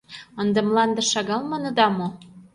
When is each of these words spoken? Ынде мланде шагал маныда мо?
Ынде 0.41 0.59
мланде 0.67 1.01
шагал 1.11 1.41
маныда 1.51 1.87
мо? 1.97 2.07